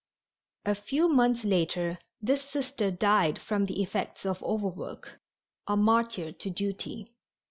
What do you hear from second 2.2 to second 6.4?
Sister died from the effects of overwork a martyr